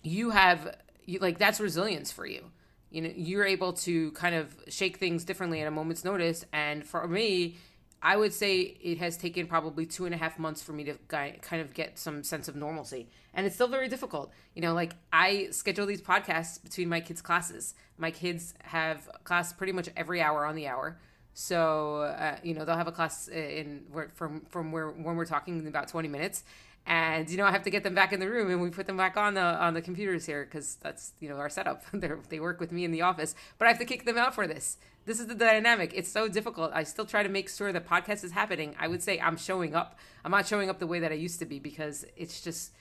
[0.03, 2.51] you have you, like that's resilience for you
[2.91, 6.45] you know you're able to kind of shake things differently at a moment's notice.
[6.53, 7.57] And for me
[8.03, 10.95] i would say it has taken probably two and a half months for me to
[11.09, 13.09] kind of get some sense of normalcy.
[13.35, 14.33] And it's still very difficult.
[14.55, 17.75] You know like i schedule these podcasts between my kids classes.
[17.99, 20.99] My kids have class pretty much every hour on the hour.
[21.35, 25.59] So uh, you know they'll have a class in from from where when we're talking
[25.59, 26.45] in about 20 minutes
[26.87, 28.87] and you know I have to get them back in the room and we put
[28.87, 31.83] them back on the on the computers here because that's you know our setup.
[31.93, 34.35] they they work with me in the office, but I have to kick them out
[34.35, 34.79] for this.
[35.05, 35.93] This is the dynamic.
[35.95, 36.73] It's so difficult.
[36.75, 38.75] I still try to make sure the podcast is happening.
[38.79, 39.99] I would say I'm showing up.
[40.25, 42.73] I'm not showing up the way that I used to be because it's just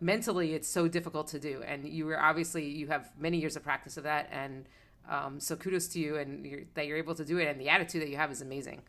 [0.00, 1.62] mentally it's so difficult to do.
[1.66, 4.66] And you were obviously you have many years of practice of that, and
[5.08, 7.48] um, so kudos to you and you're, that you're able to do it.
[7.48, 8.82] And the attitude that you have is amazing.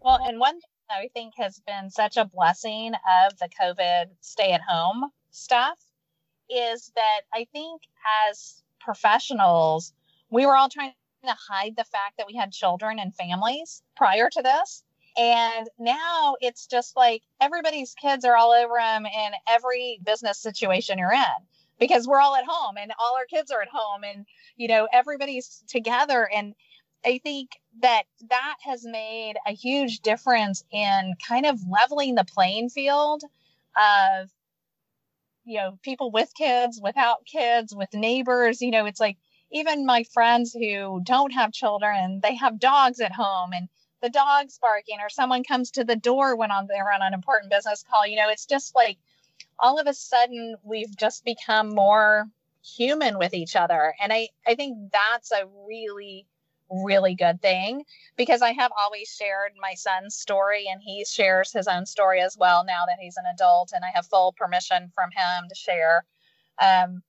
[0.00, 4.60] Well, and one I think has been such a blessing of the COVID stay at
[4.66, 5.78] home stuff
[6.48, 7.82] is that I think
[8.30, 9.92] as professionals,
[10.30, 10.92] we were all trying
[11.24, 14.82] to hide the fact that we had children and families prior to this.
[15.16, 20.98] And now it's just like everybody's kids are all over them in every business situation
[20.98, 21.46] you're in
[21.78, 24.88] because we're all at home and all our kids are at home and, you know,
[24.92, 26.28] everybody's together.
[26.32, 26.54] And
[27.04, 32.70] I think that that has made a huge difference in kind of leveling the playing
[32.70, 33.22] field
[33.76, 34.28] of
[35.44, 38.60] you know people with kids without kids with neighbors.
[38.60, 39.16] You know it's like
[39.52, 43.68] even my friends who don't have children they have dogs at home and
[44.02, 47.50] the dog's barking or someone comes to the door when on they're on an important
[47.50, 48.06] business call.
[48.06, 48.98] You know it's just like
[49.58, 52.26] all of a sudden we've just become more
[52.76, 53.94] human with each other.
[54.02, 56.26] And i i think that's a really
[56.70, 57.84] really good thing
[58.16, 62.36] because I have always shared my son's story and he shares his own story as
[62.38, 66.04] well now that he's an adult and I have full permission from him to share.
[66.60, 67.02] Um,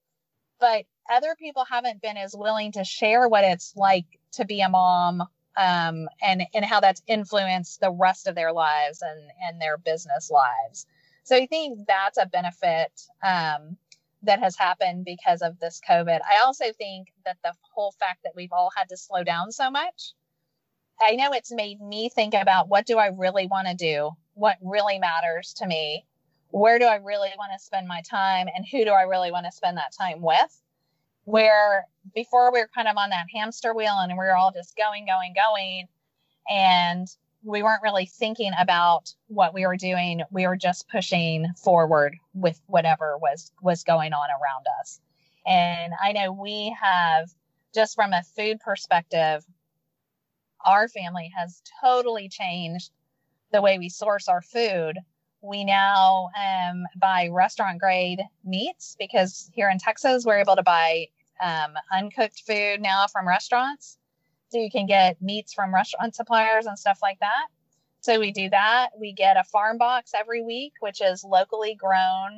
[0.59, 4.69] but other people haven't been as willing to share what it's like to be a
[4.69, 5.23] mom
[5.57, 10.29] um, and and how that's influenced the rest of their lives and and their business
[10.29, 10.85] lives.
[11.23, 12.91] So I think that's a benefit
[13.23, 13.77] um,
[14.23, 16.19] that has happened because of this COVID.
[16.29, 19.71] I also think that the whole fact that we've all had to slow down so
[19.71, 20.13] much,
[21.01, 24.11] I know it's made me think about what do I really want to do?
[24.33, 26.05] What really matters to me?
[26.51, 29.45] where do I really want to spend my time and who do I really want
[29.45, 30.61] to spend that time with?
[31.25, 34.75] Where before we were kind of on that hamster wheel and we were all just
[34.75, 35.87] going, going, going.
[36.49, 37.07] And
[37.43, 40.21] we weren't really thinking about what we were doing.
[40.31, 44.99] We were just pushing forward with whatever was was going on around us.
[45.45, 47.29] And I know we have
[47.73, 49.45] just from a food perspective,
[50.65, 52.91] our family has totally changed
[53.51, 54.97] the way we source our food
[55.41, 61.07] we now um, buy restaurant grade meats because here in Texas, we're able to buy
[61.41, 63.97] um, uncooked food now from restaurants.
[64.49, 67.47] So you can get meats from restaurant suppliers and stuff like that.
[68.01, 68.89] So we do that.
[68.99, 72.37] We get a farm box every week, which is locally grown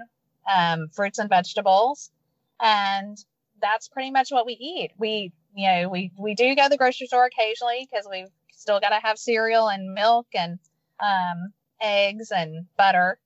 [0.52, 2.12] um, fruits and vegetables.
[2.60, 3.18] And
[3.62, 4.92] that's pretty much what we eat.
[4.98, 8.80] We, you know, we, we do go to the grocery store occasionally because we've still
[8.80, 10.60] got to have cereal and milk and
[11.00, 13.20] um, eggs and butter,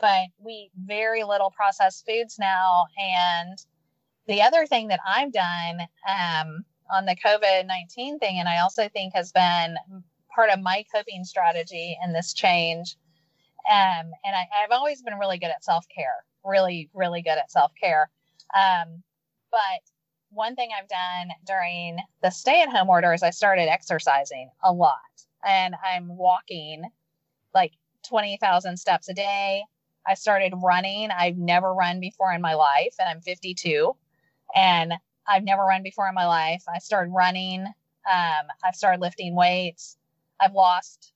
[0.00, 2.84] but we very little processed foods now.
[2.98, 3.58] And
[4.26, 8.88] the other thing that I've done um, on the COVID 19 thing, and I also
[8.88, 9.76] think has been
[10.34, 12.96] part of my coping strategy in this change.
[13.70, 17.50] Um, and I, have always been really good at self care, really, really good at
[17.50, 18.10] self care.
[18.54, 19.02] Um,
[19.50, 19.80] but
[20.30, 24.72] one thing I've done during the stay at home order is I started exercising a
[24.72, 24.98] lot
[25.46, 26.84] and I'm walking
[27.54, 27.72] like
[28.08, 29.62] 20,000 steps a day.
[30.06, 31.10] I started running.
[31.10, 33.96] I've never run before in my life, and I'm 52.
[34.54, 34.92] And
[35.26, 36.64] I've never run before in my life.
[36.72, 37.60] I started running.
[37.62, 39.96] Um, I've started lifting weights.
[40.40, 41.12] I've lost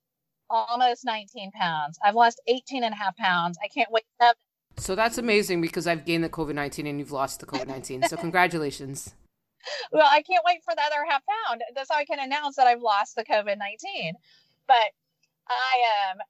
[0.51, 1.99] almost 19 pounds.
[2.03, 3.59] I've lost 18 and a half pounds.
[3.63, 4.05] I can't wait.
[4.21, 4.35] To-
[4.77, 8.05] so that's amazing because I've gained the COVID 19 and you've lost the COVID 19.
[8.05, 9.15] So congratulations.
[9.93, 11.63] well, I can't wait for the other half pound.
[11.75, 14.15] That's how I can announce that I've lost the COVID 19.
[14.67, 14.93] But
[15.49, 16.25] I am um,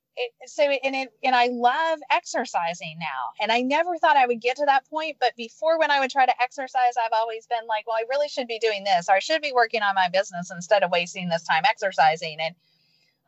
[0.47, 3.33] so and it and I love exercising now.
[3.41, 6.11] And I never thought I would get to that point, but before when I would
[6.11, 9.15] try to exercise, I've always been like, well, I really should be doing this, or
[9.15, 12.39] I should be working on my business instead of wasting this time exercising.
[12.41, 12.55] And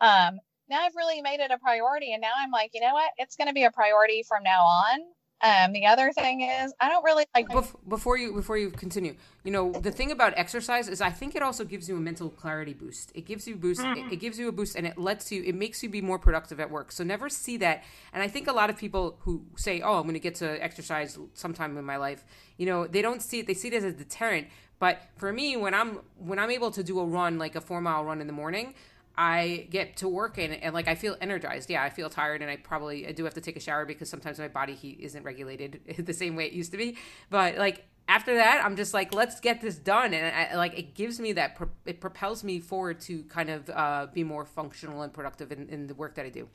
[0.00, 3.10] um, now I've really made it a priority, and now I'm like, you know what?
[3.18, 5.00] It's going to be a priority from now on.
[5.42, 7.46] Um, the other thing is, I don't really like.
[7.88, 11.42] Before you before you continue, you know the thing about exercise is I think it
[11.42, 13.10] also gives you a mental clarity boost.
[13.14, 13.80] It gives you boost.
[13.80, 14.08] Mm-hmm.
[14.08, 15.42] It, it, gives you a boost, and it lets you.
[15.42, 16.92] It makes you be more productive at work.
[16.92, 17.84] So never see that.
[18.12, 20.62] And I think a lot of people who say, "Oh, I'm going to get to
[20.62, 22.24] exercise sometime in my life,"
[22.58, 23.46] you know, they don't see it.
[23.46, 24.48] They see it as a deterrent.
[24.78, 27.80] But for me, when I'm when I'm able to do a run, like a four
[27.80, 28.74] mile run in the morning,
[29.16, 31.68] I get to work and, and like I feel energized.
[31.68, 34.08] Yeah, I feel tired and I probably I do have to take a shower because
[34.08, 36.96] sometimes my body heat isn't regulated the same way it used to be.
[37.28, 40.96] But like after that, I'm just like, let's get this done, and I, like it
[40.96, 45.12] gives me that it propels me forward to kind of uh, be more functional and
[45.12, 46.48] productive in, in the work that I do.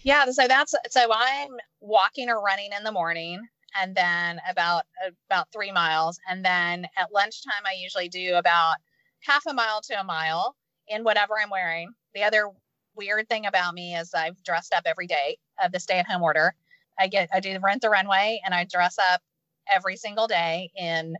[0.00, 3.46] Yeah, so that's so I'm walking or running in the morning,
[3.78, 4.84] and then about
[5.28, 8.76] about three miles, and then at lunchtime I usually do about
[9.20, 10.56] half a mile to a mile
[10.88, 12.50] in whatever I'm wearing the other
[12.94, 16.22] weird thing about me is I've dressed up every day of the stay at home
[16.22, 16.54] order.
[16.98, 19.22] I get I do rent the runway and I dress up
[19.70, 21.16] every single day in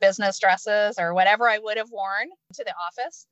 [0.00, 3.26] business dresses or whatever I would have worn to the office.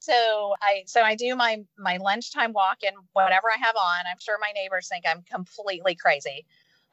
[0.00, 4.04] So I so I do my my lunchtime walk in whatever I have on.
[4.10, 6.44] I'm sure my neighbors think I'm completely crazy.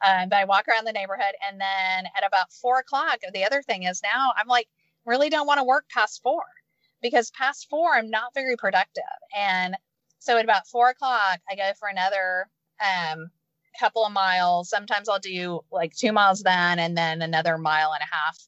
[0.02, 3.62] Um, but I walk around the neighborhood and then at about four o'clock, the other
[3.62, 4.68] thing is now I'm like
[5.04, 6.42] really don't want to work past four
[7.02, 9.02] because past four, I'm not very productive.
[9.36, 9.76] And
[10.18, 12.48] so at about four o'clock, I go for another
[12.80, 13.30] um,
[13.78, 14.68] couple of miles.
[14.68, 18.38] Sometimes I'll do like two miles then and then another mile and a half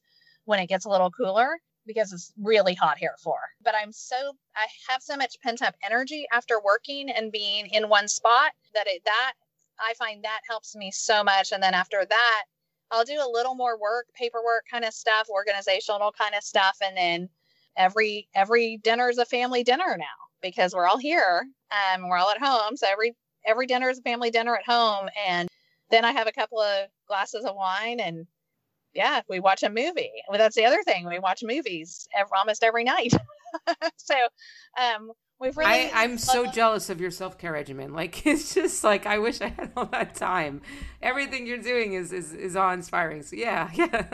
[0.44, 3.38] when it gets a little cooler because it's really hot here at four.
[3.62, 4.16] But I'm so
[4.56, 8.86] I have so much pent up energy after working and being in one spot that
[8.86, 9.32] it that
[9.80, 11.52] I find that helps me so much.
[11.52, 12.44] And then after that,
[12.90, 16.96] I'll do a little more work, paperwork kind of stuff, organizational kind of stuff, and
[16.96, 17.28] then
[17.76, 20.04] every every dinner is a family dinner now
[20.40, 22.76] because we're all here and we're all at home.
[22.76, 23.14] So every
[23.46, 25.48] every dinner is a family dinner at home, and
[25.90, 28.26] then I have a couple of glasses of wine and
[28.94, 30.10] yeah, we watch a movie.
[30.28, 31.06] Well, that's the other thing.
[31.06, 33.12] We watch movies every, almost every night.
[33.96, 34.14] so
[34.78, 35.90] um, we've really.
[35.90, 37.92] I, am so jealous of your self care regimen.
[38.02, 40.62] Like it's just like I wish I had all that time.
[41.00, 43.22] Everything you're doing is is is awe inspiring.
[43.22, 44.06] So yeah, yeah.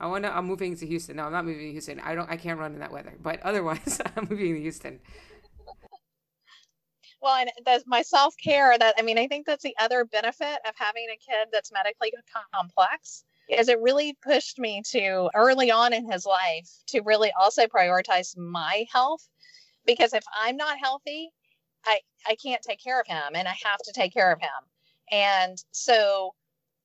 [0.00, 0.36] I want to.
[0.36, 1.16] I'm moving to Houston.
[1.16, 2.00] No, I'm not moving to Houston.
[2.00, 2.30] I don't.
[2.30, 3.14] I can't run in that weather.
[3.22, 5.00] But otherwise, I'm moving to Houston.
[7.22, 8.76] Well, and that's my self care.
[8.78, 12.12] That I mean, I think that's the other benefit of having a kid that's medically
[12.52, 17.66] complex is it really pushed me to early on in his life to really also
[17.66, 19.28] prioritize my health
[19.84, 21.30] because if I'm not healthy,
[21.84, 24.48] I I can't take care of him and I have to take care of him.
[25.10, 26.34] And so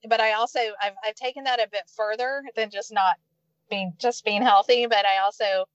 [0.08, 3.16] but I also I've I've taken that a bit further than just not
[3.70, 5.66] being just being healthy, but I also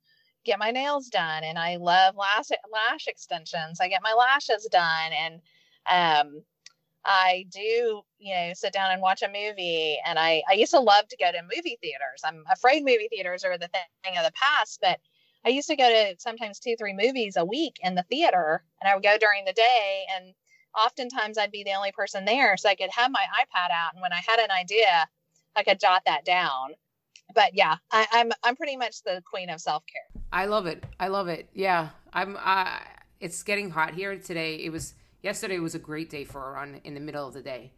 [0.44, 3.80] get my nails done and I love lash lash extensions.
[3.80, 5.40] I get my lashes done and
[5.90, 6.42] um
[7.04, 9.98] I do, you know, sit down and watch a movie.
[10.06, 12.22] And I, I used to love to go to movie theaters.
[12.24, 14.98] I'm afraid movie theaters are the thing of the past, but
[15.44, 18.64] I used to go to sometimes two, three movies a week in the theater.
[18.80, 20.04] And I would go during the day.
[20.16, 20.34] And
[20.76, 22.56] oftentimes I'd be the only person there.
[22.56, 23.94] So I could have my iPad out.
[23.94, 25.08] And when I had an idea,
[25.56, 26.74] I could jot that down.
[27.34, 30.22] But yeah, I, I'm I'm pretty much the queen of self care.
[30.32, 30.84] I love it.
[31.00, 31.48] I love it.
[31.54, 32.36] Yeah, I'm.
[32.42, 32.78] Uh,
[33.20, 34.56] it's getting hot here today.
[34.56, 37.42] It was yesterday was a great day for a run in the middle of the
[37.42, 37.72] day.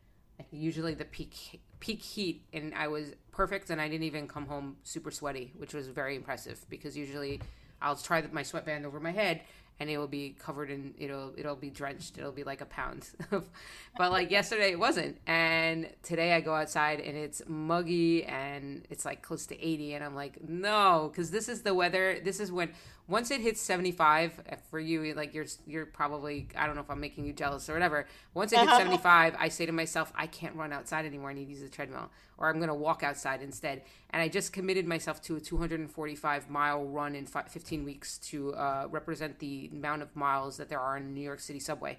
[0.51, 4.77] usually the peak peak heat, and I was perfect, and I didn't even come home
[4.83, 7.41] super sweaty, which was very impressive because usually
[7.81, 9.43] I'll try my sweatband over my head
[9.79, 12.19] and it will be covered in it'll it'll be drenched.
[12.19, 15.19] It'll be like a pound but like yesterday it wasn't.
[15.27, 20.05] And today i go outside and it's muggy and it's like close to 80 and
[20.05, 22.19] i'm like no because this is the weather.
[22.23, 22.71] This is when
[23.09, 26.91] once it hits 75 uh, for you like you're you're probably i don't know if
[26.91, 28.07] i'm making you jealous or whatever.
[28.35, 31.31] Once it hits 75 i say to myself i can't run outside anymore.
[31.31, 33.83] I need to use a treadmill or i'm going to walk outside instead.
[34.11, 38.87] And i just committed myself to a 245 mile run in 15 weeks to uh,
[38.91, 41.99] represent the amount of miles that there are in new york city subway.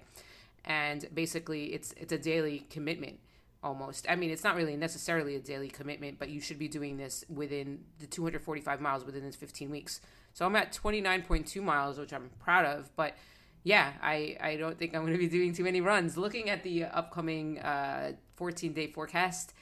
[0.64, 3.20] And basically it's it's a daily commitment
[3.62, 4.06] almost.
[4.08, 7.24] I mean, it's not really necessarily a daily commitment, but you should be doing this
[7.28, 10.00] within the 245 miles within this 15 weeks.
[10.38, 12.94] So I'm at 29.2 miles, which I'm proud of.
[12.94, 13.16] But
[13.64, 16.16] yeah, I, I don't think I'm going to be doing too many runs.
[16.16, 19.52] Looking at the upcoming uh, 14 day forecast,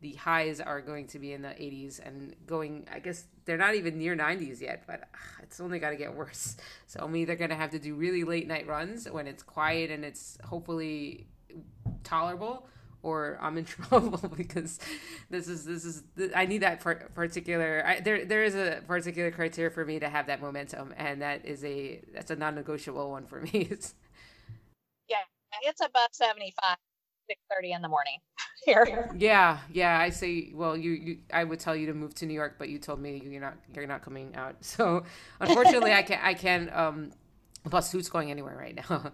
[0.00, 3.76] the highs are going to be in the 80s and going, I guess they're not
[3.76, 6.56] even near 90s yet, but uh, it's only got to get worse.
[6.88, 9.92] So I'm either going to have to do really late night runs when it's quiet
[9.92, 11.28] and it's hopefully
[12.02, 12.66] tolerable
[13.04, 14.80] or I'm in trouble because
[15.30, 16.02] this is this is
[16.34, 16.80] I need that
[17.14, 21.22] particular I, there there is a particular criteria for me to have that momentum and
[21.22, 23.68] that is a that's a non-negotiable one for me.
[25.08, 25.16] yeah,
[25.62, 26.76] it's above 75
[27.30, 28.18] 6:30 in the morning
[28.64, 29.10] here.
[29.16, 32.34] Yeah, yeah, I say well you, you I would tell you to move to New
[32.34, 34.56] York but you told me you're not you're not coming out.
[34.62, 35.04] So
[35.40, 37.10] unfortunately I can I can um
[37.68, 39.12] plus who's going anywhere right now.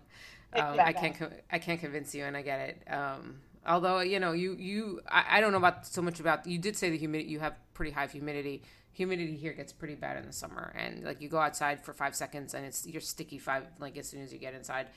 [0.53, 0.80] um, exactly.
[0.80, 2.93] I can't I can't convince you and I get it.
[2.93, 6.46] Um Although you know, you you I, I don't know about so much about.
[6.46, 7.30] You did say the humidity.
[7.30, 8.62] You have pretty high humidity.
[8.92, 12.14] Humidity here gets pretty bad in the summer, and like you go outside for five
[12.14, 14.88] seconds and it's you're sticky five like as soon as you get inside.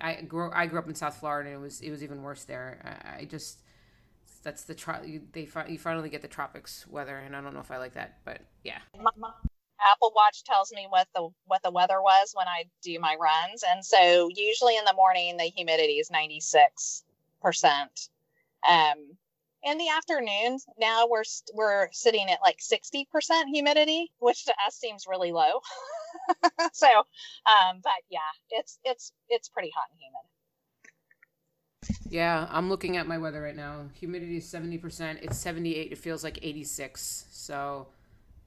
[0.00, 2.44] I grew I grew up in South Florida and it was it was even worse
[2.44, 3.00] there.
[3.04, 3.60] I, I just
[4.42, 7.60] that's the tro- you, they you finally get the tropics weather, and I don't know
[7.60, 8.78] if I like that, but yeah.
[8.94, 13.62] Apple Watch tells me what the what the weather was when I do my runs,
[13.68, 17.04] and so usually in the morning the humidity is ninety six
[17.40, 18.08] percent.
[18.68, 19.16] Um,
[19.64, 21.24] in the afternoons, now we're
[21.54, 25.60] we're sitting at like sixty percent humidity, which to us seems really low.
[26.72, 28.18] so, um, but yeah,
[28.50, 30.22] it's it's it's pretty hot and humid.
[32.10, 33.84] Yeah, I'm looking at my weather right now.
[34.00, 35.22] Humidity is 70%.
[35.22, 35.92] It's 78.
[35.92, 37.26] It feels like 86.
[37.30, 37.88] So,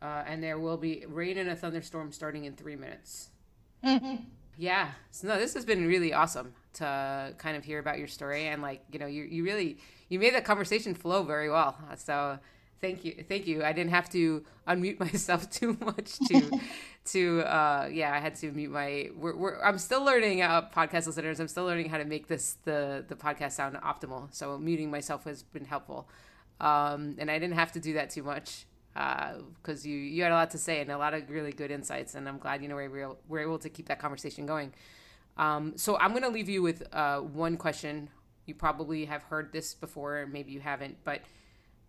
[0.02, 3.30] uh, and there will be rain and a thunderstorm starting in three minutes.
[3.84, 4.16] Mm-hmm.
[4.58, 4.92] Yeah.
[5.12, 8.62] So, no, this has been really awesome to kind of hear about your story and
[8.62, 9.78] like you know you you really
[10.10, 11.76] you made the conversation flow very well.
[11.98, 12.40] So
[12.82, 13.64] thank you thank you.
[13.64, 16.60] I didn't have to unmute myself too much to
[17.04, 21.08] to uh yeah i had to mute my we're, we're i'm still learning uh podcast
[21.08, 21.40] listeners.
[21.40, 24.34] I'm still learning how to make this the the podcast sound optimal.
[24.34, 26.08] So muting myself has been helpful.
[26.60, 30.32] Um and i didn't have to do that too much because uh, you you had
[30.32, 32.14] a lot to say and a lot of really good insights.
[32.16, 34.74] And i'm glad you know we're, we're able to keep that conversation going
[35.38, 38.10] um, so I'm going to leave you with uh, one question.
[38.46, 41.22] You probably have heard this before, maybe you haven't, but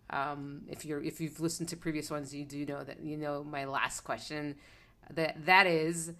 [0.09, 3.43] um, if you're if you've listened to previous ones, you do know that you know
[3.43, 4.55] my last question.
[5.13, 6.13] That that is,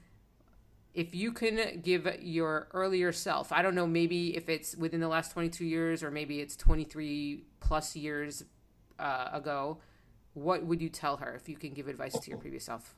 [0.93, 5.07] if you can give your earlier self, I don't know, maybe if it's within the
[5.07, 8.43] last 22 years or maybe it's 23 plus years
[8.99, 9.79] uh, ago,
[10.33, 12.95] what would you tell her if you can give advice to your previous self?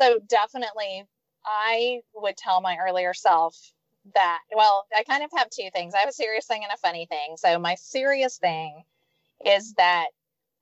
[0.00, 1.04] So definitely
[1.46, 3.56] I would tell my earlier self
[4.14, 5.94] that, well, I kind of have two things.
[5.94, 7.36] I have a serious thing and a funny thing.
[7.36, 8.82] So, my serious thing
[9.44, 10.08] is that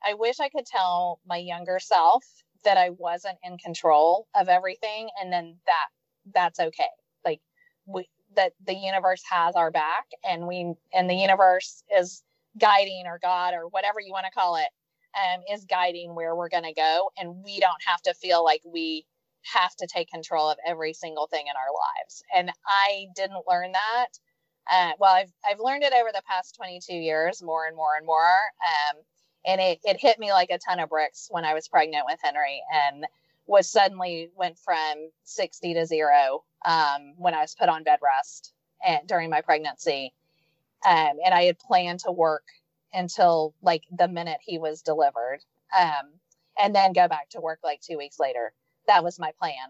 [0.05, 2.25] I wish I could tell my younger self
[2.65, 5.87] that I wasn't in control of everything and then that
[6.35, 6.85] that's okay.
[7.25, 7.41] Like,
[7.87, 12.23] we, that the universe has our back and we, and the universe is
[12.59, 14.69] guiding or God or whatever you want to call it,
[15.17, 17.11] um, is guiding where we're going to go.
[17.19, 19.05] And we don't have to feel like we
[19.43, 22.23] have to take control of every single thing in our lives.
[22.35, 24.09] And I didn't learn that
[24.71, 28.07] uh, well, I've, I've learned it over the past 22 years more and more and
[28.07, 28.21] more.
[28.23, 29.03] Um,
[29.45, 32.21] and it, it hit me like a ton of bricks when I was pregnant with
[32.23, 33.07] Henry and
[33.47, 38.53] was suddenly went from 60 to zero um, when I was put on bed rest
[38.87, 40.15] and, during my pregnancy.
[40.87, 42.45] Um, and I had planned to work
[42.93, 45.41] until like the minute he was delivered
[45.77, 46.13] um,
[46.61, 48.53] and then go back to work like two weeks later.
[48.87, 49.69] That was my plan.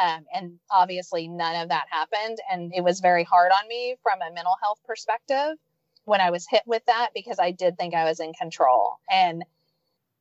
[0.00, 2.38] Um, and obviously, none of that happened.
[2.50, 5.56] And it was very hard on me from a mental health perspective
[6.04, 8.98] when I was hit with that because I did think I was in control.
[9.10, 9.44] And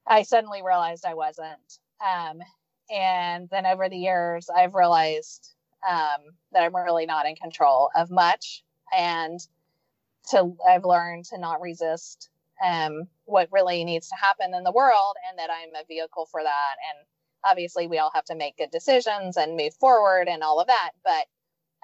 [0.05, 1.79] I suddenly realized I wasn't.
[2.05, 2.39] Um,
[2.89, 5.53] and then over the years, I've realized
[5.89, 6.21] um,
[6.51, 8.63] that I'm really not in control of much.
[8.95, 9.39] And
[10.29, 12.29] to I've learned to not resist
[12.63, 16.41] um, what really needs to happen in the world and that I'm a vehicle for
[16.43, 16.75] that.
[16.89, 17.05] And
[17.43, 20.91] obviously we all have to make good decisions and move forward and all of that,
[21.03, 21.25] but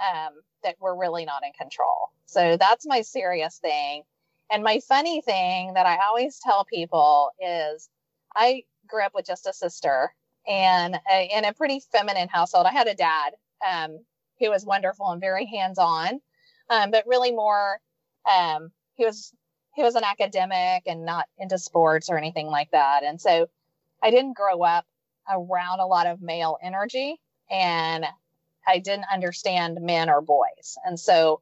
[0.01, 0.33] um,
[0.63, 2.11] that we're really not in control.
[2.25, 4.03] So that's my serious thing.
[4.51, 7.89] And my funny thing that I always tell people is
[8.35, 10.13] I grew up with just a sister
[10.47, 12.65] and a, in a pretty feminine household.
[12.65, 13.33] I had a dad
[13.67, 13.99] um,
[14.39, 16.19] who was wonderful and very hands on,
[16.69, 17.79] um, but really more,
[18.31, 19.33] um, he was
[19.75, 23.03] he was an academic and not into sports or anything like that.
[23.03, 23.47] And so
[24.01, 24.85] I didn't grow up
[25.29, 27.19] around a lot of male energy
[27.49, 28.05] and
[28.67, 30.77] I didn't understand men or boys.
[30.85, 31.41] And so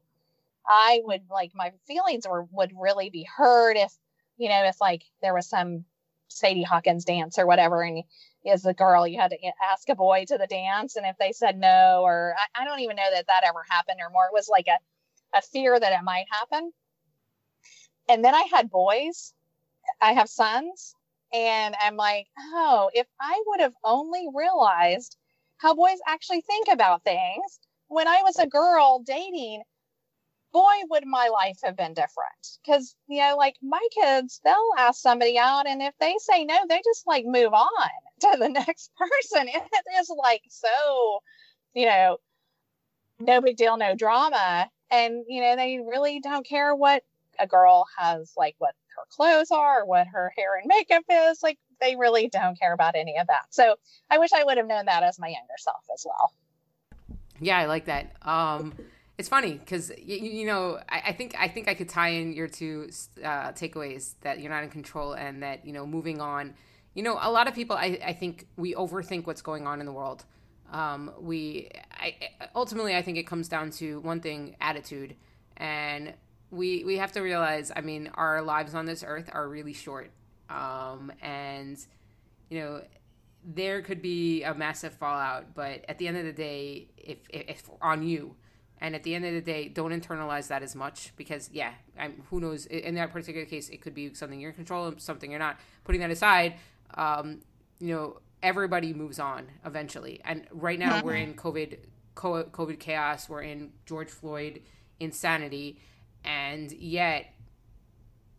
[0.68, 3.92] I would like my feelings were would really be hurt if,
[4.38, 5.86] you know, if like there was some
[6.30, 8.04] Sadie Hawkins dance or whatever and
[8.46, 11.34] as a girl you had to ask a boy to the dance and if they
[11.34, 14.26] said no or I, I don't even know that that ever happened or more.
[14.26, 16.72] It was like a, a fear that it might happen.
[18.10, 19.34] And then I had boys.
[20.02, 20.96] I have sons
[21.34, 25.18] and I'm like, oh, if I would have only realized
[25.58, 29.64] how boys actually think about things when I was a girl dating,
[30.52, 32.58] boy, would my life have been different.
[32.66, 36.58] Because, you know, like my kids, they'll ask somebody out, and if they say no,
[36.68, 37.90] they just like move on
[38.22, 39.48] to the next person.
[39.54, 41.20] It is like so,
[41.74, 42.18] you know,
[43.20, 44.70] no big deal, no drama.
[44.90, 47.04] And, you know, they really don't care what
[47.40, 51.42] a girl has, like what her clothes are, what her hair and makeup is.
[51.42, 53.46] Like they really don't care about any of that.
[53.52, 53.76] So
[54.10, 56.34] I wish I would have known that as my younger self as well.
[57.40, 58.16] Yeah, I like that.
[58.24, 58.74] Um,
[59.18, 62.34] it's funny because you, you, know I, I, think I think I could tie in
[62.34, 62.90] your two
[63.24, 66.54] uh, takeaways that you're not in control and that you know moving on.
[66.94, 69.86] You know, a lot of people I, I think we overthink what's going on in
[69.86, 70.26] the world.
[70.72, 72.16] Um, we I,
[72.56, 75.16] ultimately I think it comes down to one thing: attitude.
[75.60, 76.14] And
[76.52, 80.12] we we have to realize i mean our lives on this earth are really short.
[80.50, 81.78] Um, and
[82.50, 82.82] you know
[83.44, 87.44] there could be a massive fallout but at the end of the day if, if,
[87.50, 88.36] if on you
[88.80, 92.24] and at the end of the day don't internalize that as much because yeah I'm,
[92.30, 95.30] who knows in that particular case it could be something you're in control of something
[95.30, 95.60] you're not.
[95.84, 96.56] Putting that aside
[96.96, 97.42] um,
[97.80, 100.22] you know everybody moves on eventually.
[100.24, 101.06] And right now mm-hmm.
[101.06, 101.80] we're in covid
[102.16, 103.28] covid chaos.
[103.28, 104.62] We're in george floyd
[105.00, 105.80] insanity
[106.28, 107.34] and yet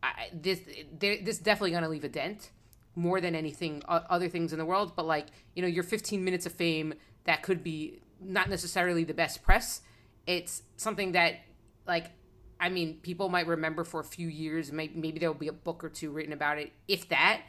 [0.02, 0.60] I, this
[1.00, 2.50] this definitely going to leave a dent
[2.94, 4.92] more than anything other things in the world.
[4.94, 5.26] But like
[5.56, 9.80] you know your 15 minutes of fame that could be not necessarily the best press
[10.28, 11.36] it's something that
[11.86, 12.10] like
[12.60, 14.70] i mean people might remember for a few years.
[14.70, 17.40] Maybe, maybe there'll be a book or two written about it if that.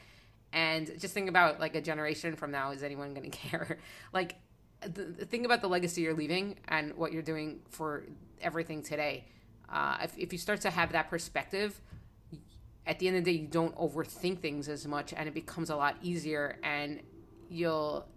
[0.51, 3.79] And just think about like a generation from now is anyone going to care?
[4.13, 4.35] Like
[4.81, 8.05] the, the thing about the legacy you're leaving and what you're doing for
[8.41, 9.25] everything today
[9.71, 11.81] uh, if, if you start to have that perspective,
[12.85, 15.69] at the end of the day, you don't overthink things as much and it becomes
[15.69, 16.57] a lot easier.
[16.63, 17.01] And
[17.49, 18.07] you'll,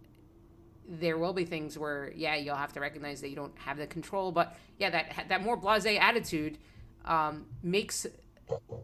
[0.89, 3.87] there will be things where, yeah, you'll have to recognize that you don't have the
[3.87, 4.33] control.
[4.33, 6.59] But yeah, that, that more blase attitude
[7.05, 8.07] um, makes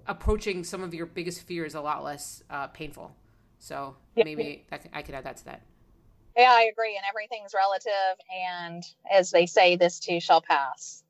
[0.07, 3.15] approaching some of your biggest fears a lot less uh, painful.
[3.59, 5.63] So maybe that, I could add that to that.
[6.37, 6.97] Yeah, I agree.
[6.97, 8.23] And everything's relative.
[8.33, 11.03] And as they say, this too shall pass.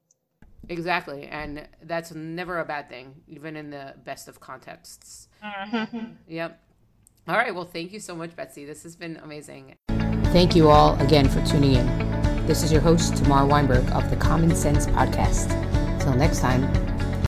[0.68, 1.26] Exactly.
[1.26, 5.28] And that's never a bad thing, even in the best of contexts.
[5.42, 6.12] Mm-hmm.
[6.26, 6.60] Yep.
[7.26, 7.54] All right.
[7.54, 8.64] Well, thank you so much, Betsy.
[8.64, 9.74] This has been amazing.
[10.32, 12.46] Thank you all again for tuning in.
[12.46, 15.48] This is your host, Tamar Weinberg of the Common Sense Podcast.
[16.00, 16.62] Till next time,